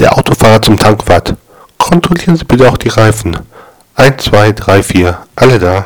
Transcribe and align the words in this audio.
Der 0.00 0.16
Autofahrer 0.16 0.62
zum 0.62 0.78
Tankwart. 0.78 1.34
Kontrollieren 1.76 2.34
Sie 2.34 2.46
bitte 2.46 2.66
auch 2.66 2.78
die 2.78 2.88
Reifen. 2.88 3.36
1, 3.96 4.24
2, 4.24 4.52
3, 4.52 4.82
4. 4.82 5.18
Alle 5.36 5.58
da. 5.58 5.84